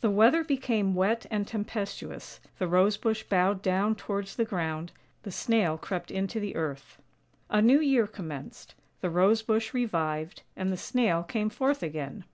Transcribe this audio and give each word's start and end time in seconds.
The 0.00 0.08
weather 0.08 0.44
became 0.44 0.94
wet 0.94 1.26
and 1.30 1.46
tempestuous, 1.46 2.40
the 2.58 2.66
Rose 2.66 2.96
bush 2.96 3.24
bowed 3.24 3.60
down 3.60 3.96
towards 3.96 4.34
the 4.34 4.46
ground, 4.46 4.92
the 5.24 5.30
Snail 5.30 5.76
crept 5.76 6.10
into 6.10 6.40
the 6.40 6.56
earth. 6.56 6.96
A 7.50 7.60
new 7.60 7.78
year 7.78 8.06
commenced, 8.06 8.74
the 9.02 9.10
Rose 9.10 9.42
bush 9.42 9.74
revived, 9.74 10.40
and 10.56 10.72
the 10.72 10.78
Snail 10.78 11.22
came 11.22 11.50
forth 11.50 11.82
again. 11.82 12.24